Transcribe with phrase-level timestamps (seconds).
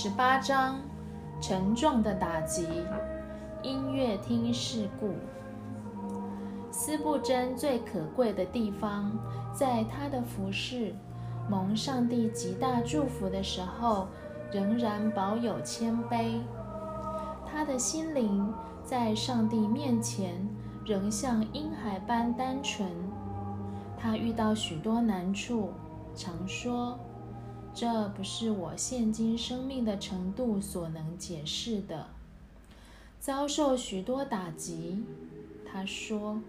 [0.00, 0.78] 十八章：
[1.40, 2.68] 沉重的打击。
[3.64, 5.10] 音乐厅事故。
[6.70, 9.10] 斯布真最可贵的地方，
[9.52, 10.94] 在他的服饰
[11.50, 14.06] 蒙上帝极大祝福的时候，
[14.52, 16.38] 仍然保有谦卑。
[17.44, 20.48] 他的心灵在上帝面前，
[20.86, 22.88] 仍像婴孩般单纯。
[23.98, 25.72] 他遇到许多难处，
[26.14, 26.96] 常说
[27.80, 32.08] ：“这不是我现今生命的程度所能解释的。”
[33.20, 35.04] 遭受许多打击，
[35.64, 36.40] 他说：“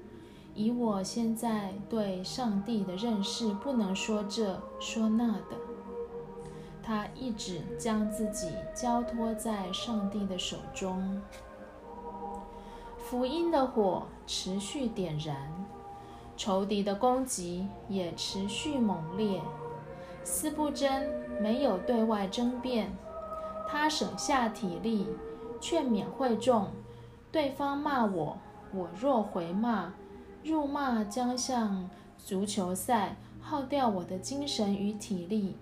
[0.55, 5.55] 以我现在对上帝的认识，不能说这说那的。”
[6.81, 11.21] 他一直将自己交托在上帝的手中。
[12.97, 15.63] 福音的火持续点燃，
[16.35, 19.39] 仇敌的攻击也持续猛烈。
[20.23, 21.09] 斯布真
[21.41, 22.91] 没有对外争辩，
[23.67, 25.07] 他省下体力。
[25.61, 26.69] 劝勉会众，
[27.33, 28.37] 对方骂我，
[28.73, 29.91] 我若回骂，
[30.41, 35.57] 辱骂将像足球赛，耗掉我的精神与体力。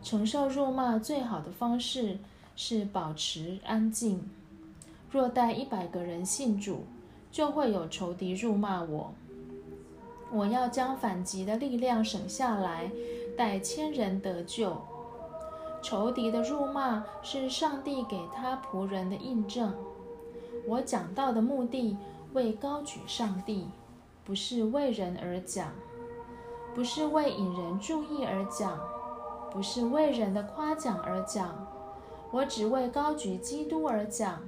[0.00, 2.20] 承受辱骂最好的方式
[2.54, 4.30] 是保持安静。
[5.10, 6.84] 若带一百个人信主，
[7.32, 9.12] 就会有仇敌辱骂我。
[10.30, 12.88] 我要将反击的力量省下来，
[13.36, 14.76] 待千人得救。
[15.82, 19.72] 仇敌的辱骂是上帝给他仆人的印证。
[20.66, 21.96] 我讲道的目的
[22.32, 23.68] 为高举上帝，
[24.24, 25.70] 不是为人而讲，
[26.74, 28.80] 不是为引人注意而讲，
[29.52, 31.66] 不是为人的夸奖而讲。
[32.32, 34.40] 我只为高举基督而讲。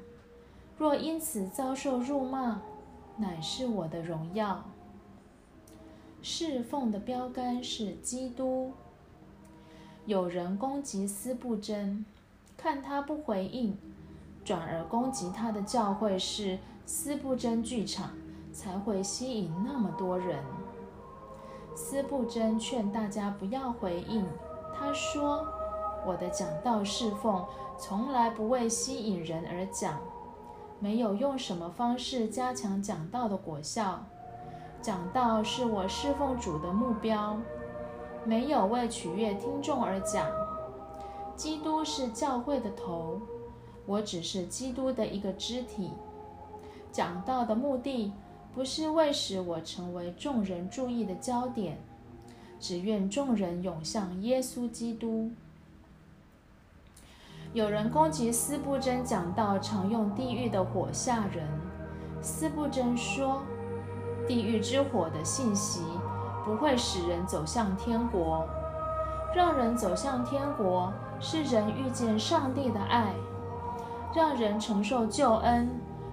[0.76, 2.60] 若因此遭受辱骂，
[3.16, 4.64] 乃是我的荣耀。
[6.30, 8.70] 侍奉的标杆是基督。
[10.04, 12.04] 有人攻击斯布真，
[12.54, 13.74] 看他不回应，
[14.44, 18.10] 转而攻击他的教会是斯布真剧场，
[18.52, 20.44] 才会吸引那么多人。
[21.74, 24.22] 斯布真劝大家不要回应，
[24.76, 25.46] 他说
[26.06, 27.42] ：“我的讲道侍奉
[27.78, 29.98] 从来不为吸引人而讲，
[30.78, 34.04] 没有用什么方式加强讲道的果效。
[34.80, 37.38] 讲道是我侍奉主的目标。”
[38.24, 40.26] 没有为取悦听众而讲。
[41.34, 43.20] 基督是教会的头，
[43.86, 45.92] 我只是基督的一个肢体。
[46.92, 48.12] 讲道的目的
[48.54, 51.78] 不是为使我成为众人注意的焦点，
[52.58, 55.30] 只愿众人涌向耶稣基督。
[57.54, 61.46] 有人攻击斯布真讲道常用地狱的火吓人。
[62.20, 63.42] 斯布真说，
[64.28, 65.82] 地狱之火的信息。
[66.44, 68.42] 不会使人走向天国，
[69.34, 70.90] 让人走向天国
[71.20, 73.12] 是人遇见上帝的爱，
[74.14, 75.68] 让人承受救恩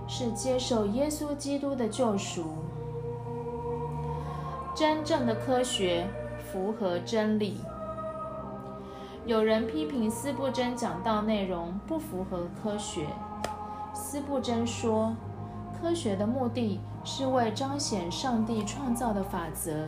[0.08, 2.44] 是接受耶稣基督的救赎。
[4.76, 6.06] 真正的科学
[6.52, 7.62] 符合真理。
[9.26, 13.08] 有人批评斯布真讲道内容不符合科学，
[13.94, 15.16] 斯布真说，
[15.80, 19.88] 科学的目的是为彰显上帝创造的法则。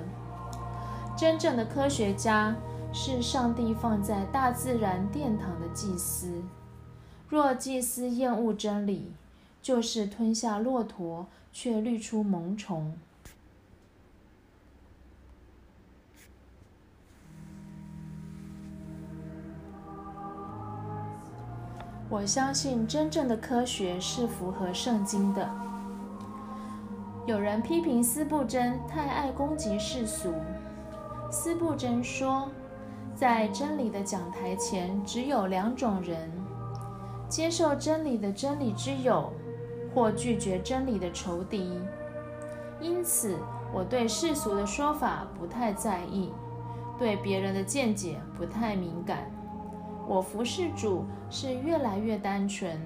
[1.18, 2.56] 真正的科学家
[2.94, 6.44] 是上帝放在大自然殿堂的祭司。
[7.28, 9.12] 若祭司厌恶真理，
[9.62, 12.96] 就是吞下骆驼却滤出萌虫。
[22.10, 25.67] 我相信真正的科学是符合圣经的。
[27.28, 30.32] 有人批评斯布真太爱攻击世俗。
[31.30, 32.48] 斯布真说，
[33.14, 36.32] 在真理的讲台前，只有两种人：
[37.28, 39.30] 接受真理的真理之友，
[39.94, 41.78] 或拒绝真理的仇敌。
[42.80, 43.36] 因此，
[43.74, 46.32] 我对世俗的说法不太在意，
[46.98, 49.30] 对别人的见解不太敏感。
[50.08, 52.80] 我服侍主是越来越单纯，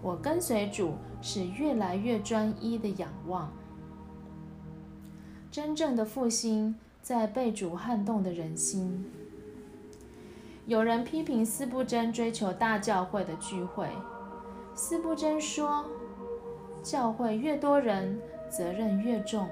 [0.00, 3.50] 我跟随主是越来越专一的仰望。
[5.54, 6.74] 真正的复兴。
[7.00, 9.04] 在被主撼动的人心，
[10.66, 13.86] 有人批评斯布真追求大教会的聚会。
[14.74, 15.84] 斯布真说
[16.82, 19.46] ：“教会越多人，责任越重；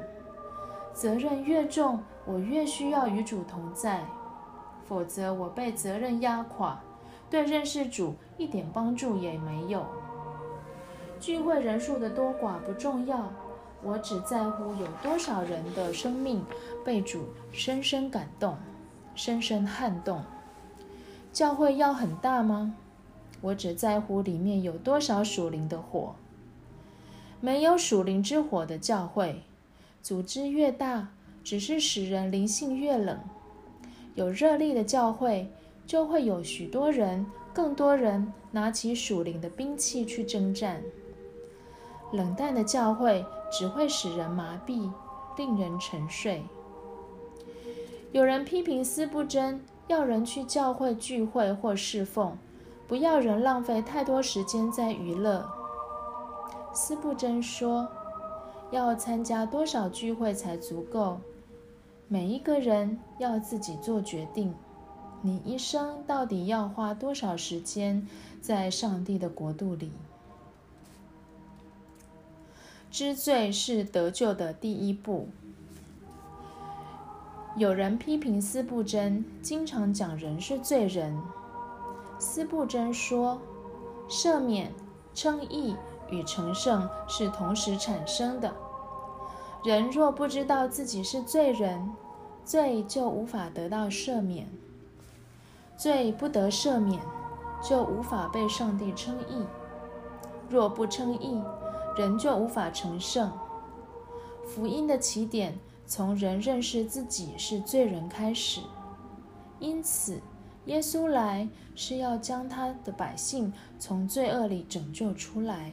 [0.93, 4.03] 责任越重，我越需要与主同在。
[4.89, 6.81] 否则，我被责任压垮，
[7.31, 9.87] 对认识主一点帮助也没有。
[11.21, 13.31] 聚会人数的多寡不重要。”
[13.83, 16.45] 我只在乎有多少人的生命
[16.85, 18.57] 被主深深感动、
[19.15, 20.23] 深深撼动。
[21.33, 22.75] 教会要很大吗？
[23.41, 26.15] 我只在乎里面有多少属灵的火。
[27.41, 29.43] 没有属灵之火的教会，
[30.01, 31.09] 组织越大，
[31.43, 33.19] 只是使人灵性越冷。
[34.15, 35.51] 有热力的教会，
[35.85, 40.81] 就会有许多人，更多人拿起属灵的兵器去征战。
[42.13, 44.91] 冷淡的教会只会使人麻痹，
[45.37, 46.43] 令人沉睡。
[48.11, 52.37] 有人批评斯布真，要人去教会聚会或侍奉，
[52.89, 55.47] 不要人浪费太多时间在娱乐。
[56.73, 57.87] 斯布真说
[58.73, 61.19] ：“要参加多少聚会才足够？
[62.09, 64.55] 每一个人要自己做决定。
[65.21, 68.07] 你一生到底要花多少时间
[68.41, 69.93] 在上帝的国度里？”
[72.93, 75.27] 知罪是得救的第一步。
[77.57, 81.19] 有人批评斯布真，经常讲人是罪人。
[82.19, 83.41] 斯布真说
[84.11, 84.71] ：“赦免、
[85.15, 85.75] 称义
[86.11, 88.53] 与成圣是同时产生的。
[89.65, 91.95] 人若不知道自己是罪人，
[92.45, 94.45] 罪就无法得到赦免；
[95.79, 97.01] 罪不得赦免，
[97.63, 99.47] 就无法被上帝称义。
[100.51, 101.43] 若不称义，
[101.97, 103.31] 人就无法成圣。
[104.47, 108.61] 福音的起点从人认识自己是罪人开始，
[109.59, 110.21] 因此
[110.67, 115.73] 耶稣来是要将他的百姓从罪恶里拯救出来。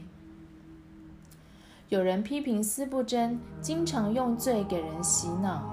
[1.89, 5.63] 有人批评斯布真经常用罪给人洗脑。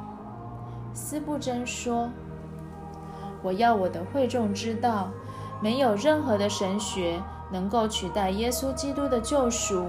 [0.95, 2.11] 斯布真说
[3.45, 5.11] ：“我要我的会众知道，
[5.63, 7.23] 没有任何的神学
[7.53, 9.87] 能够取代耶稣基督的救赎。”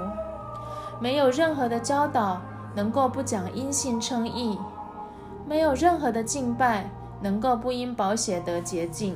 [0.99, 2.41] 没有任何的教导
[2.73, 4.57] 能够不讲因信称义，
[5.47, 6.89] 没有任何的敬拜
[7.21, 9.15] 能够不因保险得洁净，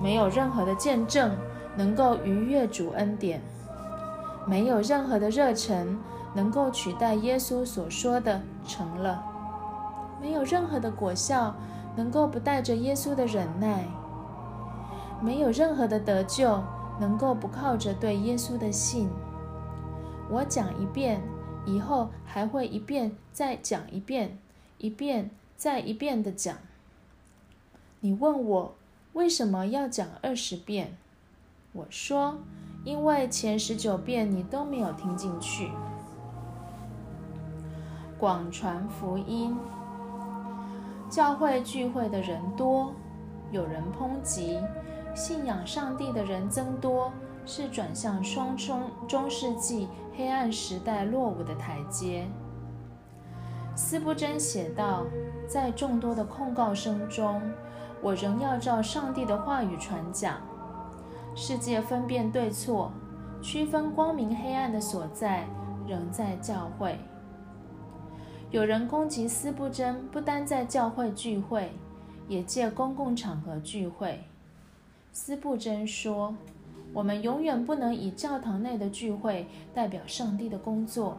[0.00, 1.32] 没有任何的见证
[1.76, 3.40] 能够逾越主恩典，
[4.46, 5.98] 没有任何的热忱
[6.32, 9.22] 能够取代耶稣所说的成了，
[10.20, 11.54] 没有任何的果效
[11.96, 13.84] 能够不带着耶稣的忍耐，
[15.20, 16.60] 没有任何的得救
[17.00, 19.10] 能够不靠着对耶稣的信。
[20.30, 21.20] 我讲一遍，
[21.66, 24.38] 以后还会一遍再讲一遍，
[24.78, 26.56] 一遍再一遍的讲。
[28.00, 28.74] 你问我
[29.12, 30.96] 为什么要讲二十遍？
[31.72, 32.38] 我说，
[32.84, 35.70] 因为前十九遍你都没有听进去。
[38.18, 39.56] 广传福音，
[41.10, 42.92] 教会聚会的人多，
[43.50, 44.58] 有人抨击，
[45.14, 47.12] 信仰上帝的人增多。
[47.44, 52.26] 是转向双中中世纪黑暗时代落伍的台阶。
[53.74, 55.04] 斯布真写道
[55.48, 57.42] ：“在众多的控告声中，
[58.00, 60.36] 我仍要照上帝的话语传讲。
[61.34, 62.92] 世界分辨对错、
[63.40, 65.46] 区分光明黑暗的所在，
[65.88, 66.98] 仍在教会。
[68.50, 71.72] 有人攻击斯布真，不单在教会聚会，
[72.28, 74.22] 也借公共场合聚会。
[75.12, 76.34] 斯布真说。”
[76.94, 81.16] 我们永远不能以教堂内的聚会代表上帝的工作，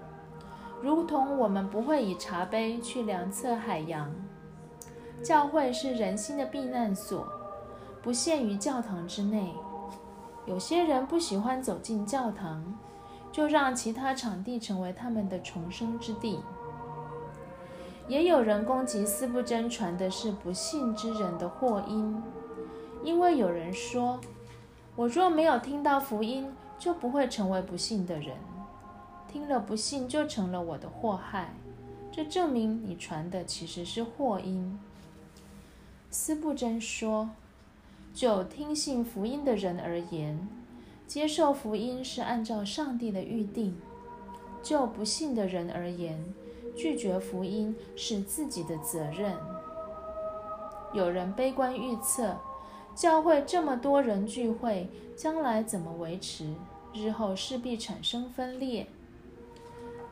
[0.82, 4.14] 如同我们不会以茶杯去量测海洋。
[5.24, 7.28] 教会是人心的避难所，
[8.04, 9.52] 不限于教堂之内。
[10.46, 12.78] 有些人不喜欢走进教堂，
[13.32, 16.40] 就让其他场地成为他们的重生之地。
[18.08, 22.22] 也有人攻击四不真传的是不幸之人的祸因，
[23.04, 24.20] 因为有人说。
[24.96, 28.36] 我若没有听到福音，就不会成为不幸的人；
[29.28, 31.54] 听了不幸，就成了我的祸害。
[32.12, 34.80] 这证明你传的其实是祸因。
[36.12, 37.32] 斯布真说
[38.14, 40.48] ：“就听信福音的人而言，
[41.08, 43.72] 接受福音是按照上帝的预定；
[44.62, 46.24] 就不信的人而言，
[46.78, 49.36] 拒绝福音是自己的责任。”
[50.94, 52.38] 有人悲观预测。
[52.96, 56.54] 教会这么多人聚会，将来怎么维持？
[56.94, 58.86] 日后势必产生分裂。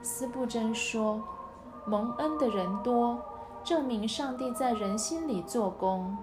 [0.01, 1.23] 斯布真说
[1.85, 3.23] ：“蒙恩的人多，
[3.63, 6.17] 证明上帝在人心里做工。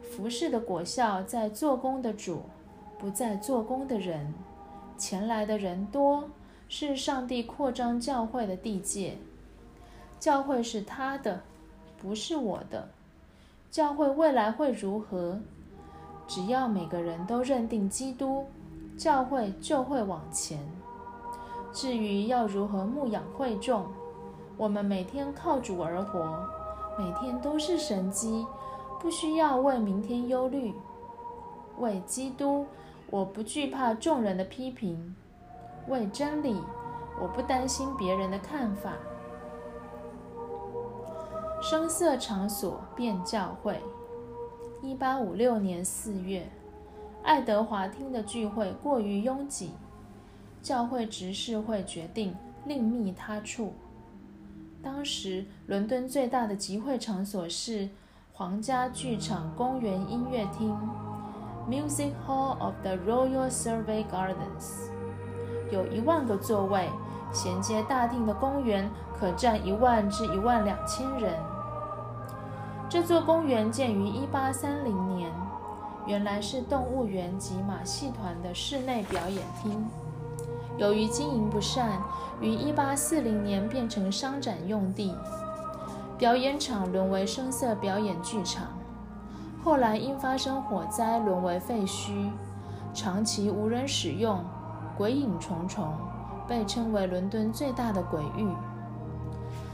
[0.00, 2.40] 服侍的果效在做工的主，
[2.98, 4.32] 不在做工的人。
[4.96, 6.24] 前来的人多，
[6.70, 9.18] 是上帝扩张教会的地界。
[10.18, 11.42] 教会是他的，
[12.00, 12.88] 不是我的。
[13.70, 15.38] 教会未来会如何？”
[16.26, 18.46] 只要每个人都认定基督，
[18.96, 20.58] 教会就会往前。
[21.72, 23.86] 至于要如何牧养会众，
[24.56, 26.38] 我们每天靠主而活，
[26.98, 28.46] 每天都是神机，
[29.00, 30.74] 不需要为明天忧虑。
[31.78, 32.66] 为基督，
[33.10, 35.14] 我不惧怕众人的批评。
[35.88, 36.60] 为真理，
[37.20, 38.92] 我不担心别人的看法。
[41.60, 43.80] 声色场所变教会。
[44.84, 46.44] 一八五六年四月，
[47.22, 49.70] 爱德华厅的聚会过于拥挤，
[50.60, 52.34] 教会执事会决定
[52.64, 53.74] 另觅他处。
[54.82, 57.88] 当时，伦敦最大的集会场所是
[58.32, 60.76] 皇家剧场公园音乐厅
[61.70, 64.90] （Music Hall of the Royal Survey Gardens），
[65.70, 66.90] 有一万个座位，
[67.32, 71.32] 衔接大厅的公园可站一万至一万两千人。
[72.92, 75.32] 这座公园建于1830年，
[76.06, 79.88] 原来是动物园及马戏团的室内表演厅。
[80.76, 82.02] 由于经营不善，
[82.38, 85.16] 于1840年变成商展用地，
[86.18, 88.66] 表演场沦为声色表演剧场。
[89.64, 92.28] 后来因发生火灾，沦为废墟，
[92.92, 94.44] 长期无人使用，
[94.98, 95.94] 鬼影重重，
[96.46, 98.46] 被称为伦敦最大的鬼域。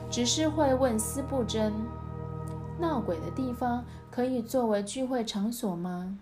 [0.08, 1.72] 执事会问斯布真。
[2.80, 6.16] 闹鬼的地方可以作为聚会场所吗？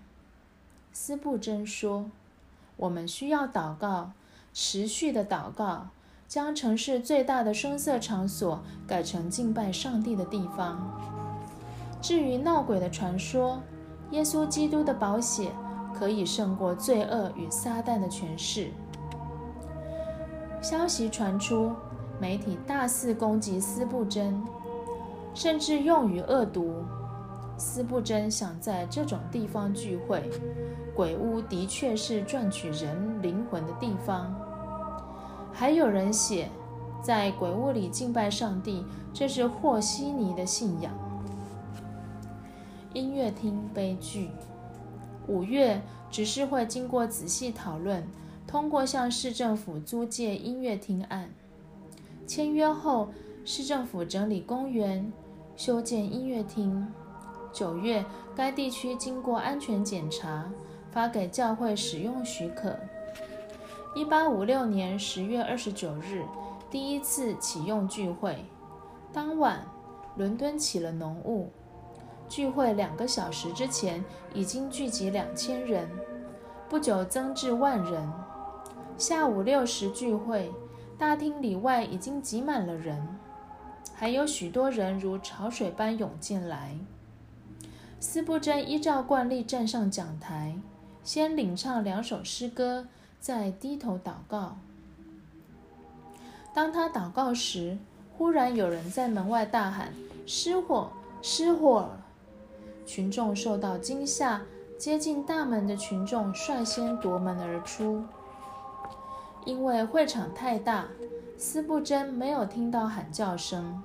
[0.93, 2.11] 斯布真说
[2.77, 4.13] ：“我们需要祷告，
[4.55, 5.89] 持续的祷告，
[6.27, 10.91] 将城市最大的声色场所改成敬拜上帝的地方。
[12.01, 13.61] 至于闹鬼的传说，
[14.11, 15.53] 耶稣基督的宝血
[15.93, 18.71] 可以胜过罪恶与撒旦的权势。”
[20.63, 21.73] 消息传出，
[22.19, 24.43] 媒体大肆攻击斯布真。
[25.37, 26.83] 甚至用于恶毒。
[27.59, 30.31] 斯布真想在这种地方聚会，
[30.95, 34.35] 鬼屋的确是赚取人灵魂的地方。
[35.53, 36.49] 还有人写，
[37.03, 40.93] 在鬼屋里敬拜上帝，这是和稀泥的信仰。
[42.95, 44.31] 音乐厅悲剧。
[45.29, 48.07] 五月，执事会经过仔细讨论，
[48.47, 51.31] 通过向市政府租借音乐厅案。
[52.27, 53.09] 签约后，
[53.45, 55.13] 市政府整理公园。
[55.57, 56.87] 修建音乐厅。
[57.51, 60.45] 九月，该地区经过安全检查，
[60.91, 62.77] 发给教会使用许可。
[63.95, 66.23] 一八五六年十月二十九日，
[66.71, 68.45] 第一次启用聚会。
[69.11, 69.65] 当晚，
[70.17, 71.51] 伦敦起了浓雾。
[72.29, 75.89] 聚会两个小时之前已经聚集两千人，
[76.69, 78.07] 不久增至万人。
[78.99, 80.53] 下午六时聚会，
[80.99, 83.03] 大厅里外已经挤满了人。
[83.99, 86.77] 还有许多人如潮水般涌进来。
[87.99, 90.55] 斯布真依照惯例站上讲台，
[91.03, 92.87] 先领唱两首诗歌，
[93.19, 94.59] 再低头祷告。
[96.53, 97.79] 当他祷告时，
[98.17, 99.95] 忽然有人在门外大喊
[100.27, 100.91] ：“失火！
[101.23, 101.89] 失火！”
[102.85, 104.43] 群众受到惊吓，
[104.79, 108.05] 接近大门的群众率先夺门而出，
[109.47, 110.87] 因为会场太大。
[111.39, 113.83] 斯布真没有听到喊叫声。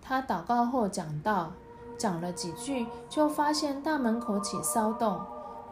[0.00, 1.52] 他祷告后讲道，
[1.98, 5.20] 讲了几句，就发现大门口起骚动，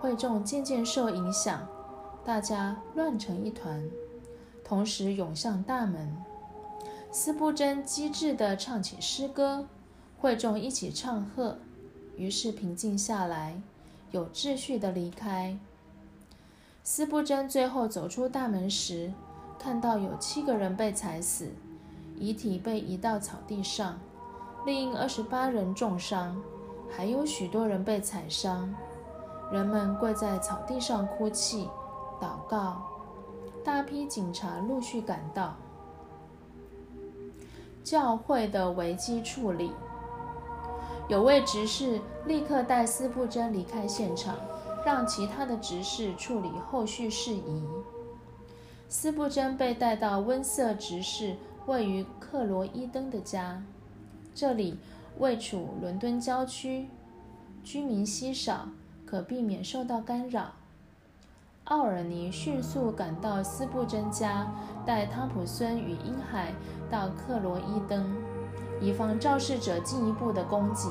[0.00, 1.66] 会众渐渐受影响，
[2.24, 3.88] 大家乱成一团，
[4.64, 6.16] 同时涌向大门。
[7.12, 9.66] 斯布真机智地唱起诗歌，
[10.18, 11.56] 会众一起唱和，
[12.16, 13.62] 于是平静下来，
[14.10, 15.56] 有秩序地离开。
[16.82, 19.12] 斯布真最后走出大门时。
[19.58, 21.48] 看到有七个人被踩死，
[22.16, 23.98] 遗体被移到草地上，
[24.64, 26.40] 另二十八人重伤，
[26.90, 28.72] 还有许多人被踩伤。
[29.52, 31.68] 人们跪在草地上哭泣、
[32.20, 32.82] 祷告。
[33.64, 35.54] 大批警察陆续赶到。
[37.82, 39.72] 教会的危机处理，
[41.08, 44.34] 有位执事立刻带斯布真离开现场，
[44.84, 47.62] 让其他的执事处理后续事宜。
[48.88, 53.60] 斯布真被带到温瑟执事位于克罗伊登的家，
[54.32, 54.78] 这里
[55.18, 56.88] 位处伦敦郊区，
[57.64, 58.68] 居民稀少，
[59.04, 60.52] 可避免受到干扰。
[61.64, 64.46] 奥尔尼迅速赶到斯布真家，
[64.86, 66.54] 带汤普森与英海
[66.88, 68.14] 到克罗伊登，
[68.80, 70.88] 以防肇事者进一步的攻击。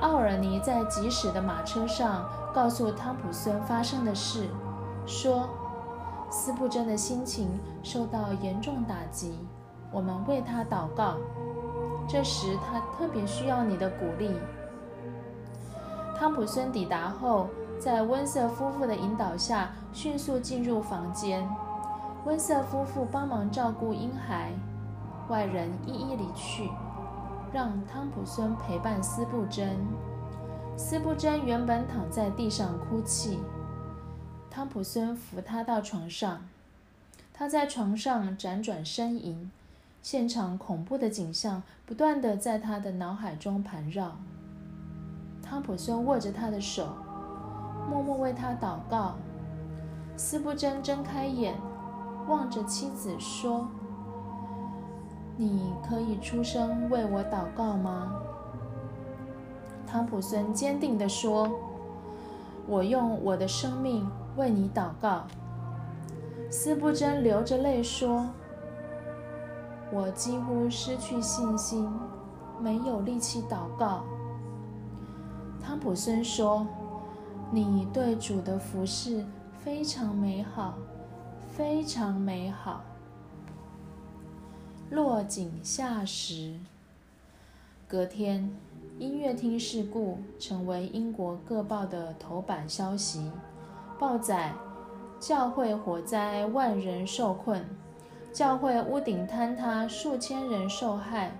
[0.00, 4.48] 奥尔尼在疾驶的马车上告诉汤普森发生的事，
[5.06, 5.48] 说。
[6.30, 7.48] 斯布珍的心情
[7.82, 9.38] 受到严重打击，
[9.90, 11.14] 我们为他祷告。
[12.06, 14.34] 这时他特别需要你的鼓励。
[16.18, 21.48] 汤普森抵达后，在温瑟夫妇的引导下，迅速进入房间。
[22.24, 24.52] 温瑟夫妇帮忙照顾婴孩，
[25.28, 26.68] 外人一一离去，
[27.52, 29.76] 让汤普森陪伴斯布珍。
[30.76, 33.38] 斯布珍原本躺在地上哭泣。
[34.58, 36.40] 汤普森扶他到床上，
[37.32, 39.48] 他在床上辗转呻吟，
[40.02, 44.16] 现场恐怖的景象不断的在他的脑海中盘绕。
[45.40, 46.88] 汤普森握着他的手，
[47.88, 49.14] 默默为他祷告。
[50.16, 51.54] 斯布珍睁开眼，
[52.26, 53.68] 望着妻子说
[55.38, 58.12] ：“你可以出声为我祷告吗？”
[59.86, 61.48] 汤普森坚定地说
[62.66, 64.04] ：“我用我的生命
[64.38, 65.26] 为你祷告。”
[66.50, 68.26] 斯布珍流着泪说
[69.92, 71.92] ：“我几乎失去信心，
[72.58, 74.04] 没有力气祷告。”
[75.62, 76.66] 汤普森说
[77.52, 79.22] ：“你对主的服侍。”
[79.60, 80.78] 非常美好，
[81.50, 82.80] 非常美好。
[84.88, 86.54] 落井下石。
[87.86, 88.50] 隔天，
[88.98, 93.30] 音乐厅事故成为英国各报的头版消息。
[93.98, 94.52] 报载：
[95.18, 97.60] 教会火灾，万人受困；
[98.32, 101.30] 教会屋顶坍塌，数千人受害；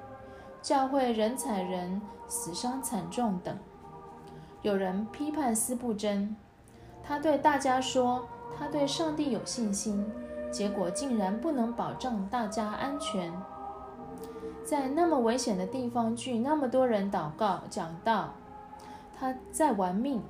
[0.61, 3.57] 教会人踩人，死伤惨重等。
[4.63, 6.35] 有人批判斯布真。
[7.01, 8.27] 他对大家说
[8.59, 10.05] ：“他对上帝有信心，
[10.51, 13.33] 结果竟然不能保障大家安全。
[14.65, 18.35] 在那么危险的地方聚那么多人祷告讲道，
[19.19, 20.21] 他在玩命。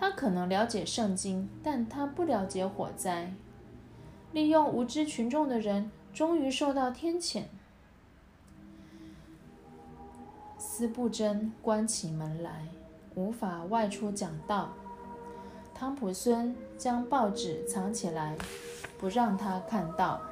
[0.00, 3.34] 他可能了解圣经，但他不了解火灾。
[4.32, 7.42] 利用无知群众的人终于受到天谴。”
[10.56, 12.66] 斯布真关起门来，
[13.14, 14.70] 无法外出讲道。
[15.74, 18.38] 汤普森将报纸藏起来，
[18.98, 20.22] 不让他看到。